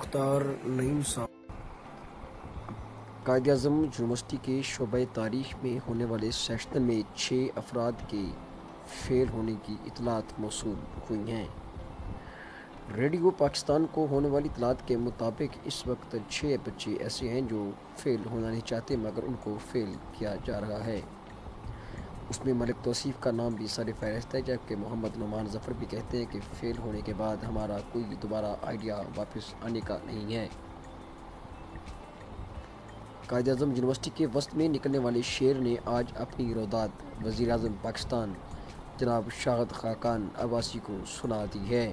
مختار 0.00 0.40
نعیم 0.64 1.00
صاحب۔ 1.06 1.28
قائد 3.24 3.48
اعظم 3.48 3.84
یونیورسٹی 3.84 4.36
کے 4.42 4.60
شعبہ 4.64 4.98
تاریخ 5.14 5.54
میں 5.62 5.88
ہونے 5.88 6.04
والے 6.04 6.30
سیشن 6.30 6.82
میں 6.82 7.16
چھ 7.16 7.46
افراد 7.56 7.92
کے 8.08 8.24
فیل 8.86 9.28
ہونے 9.28 9.54
کی 9.62 9.76
اطلاعات 9.86 10.40
موصول 10.40 10.74
ہوئی 11.10 11.32
ہیں۔ 11.32 11.44
ریڈیو 12.96 13.30
پاکستان 13.30 13.86
کو 13.92 14.06
ہونے 14.10 14.28
والی 14.28 14.48
اطلاعات 14.52 14.88
کے 14.88 14.96
مطابق 14.96 15.58
اس 15.64 15.86
وقت 15.86 16.16
چھ 16.28 16.56
بچے 16.64 16.94
ایسے 16.94 17.28
ہیں 17.28 17.40
جو 17.40 17.70
فیل 17.96 18.22
ہونا 18.30 18.50
نہیں 18.50 18.66
چاہتے 18.66 18.96
مگر 18.96 19.22
ان 19.22 19.34
کو 19.42 19.58
فیل 19.70 19.92
کیا 20.12 20.34
جا 20.44 20.60
رہا 20.60 20.84
ہے۔ 20.84 21.00
اس 22.30 22.44
میں 22.44 22.52
ملک 22.52 22.76
توصیف 22.82 23.14
کا 23.20 23.30
نام 23.30 23.54
بھی 23.54 23.66
سر 23.66 23.88
فہرست 24.00 24.34
ہے، 24.34 24.40
جبکہ 24.40 24.76
محمد 24.76 25.16
نعمان 25.16 25.46
ظفر 25.46 25.72
بھی 25.72 25.86
کہتے 25.86 26.18
ہیں 26.18 26.26
کہ 26.32 26.38
فیل 26.60 26.78
ہونے 26.78 27.00
کے 27.00 27.12
بعد 27.16 27.36
ہمارا 27.48 27.76
کوئی 27.92 28.04
دوبارہ 28.22 28.54
آئیڈیا 28.62 29.02
واپس 29.16 29.54
آنے 29.62 29.80
کا 29.80 29.98
نہیں 30.04 30.34
ہے۔ 30.34 30.48
قائد 33.26 33.48
اعظم 33.48 33.70
یونیورسٹی 33.70 34.10
کے 34.14 34.26
وسط 34.34 34.54
میں 34.54 34.68
نکلنے 34.68 34.98
والے 34.98 35.22
شیر 35.22 35.56
نے 35.56 35.74
آج 35.84 36.12
اپنی 36.16 36.54
رودات 36.54 36.88
وزیر 37.24 37.50
اعظم 37.50 37.74
پاکستان 37.82 38.32
جناب 38.98 39.22
شاہد 39.32 39.72
خاقان 39.72 40.28
عباسی 40.38 40.78
کو 40.82 40.96
سنا 41.06 41.44
دی 41.54 41.70
ہے۔ 41.70 41.92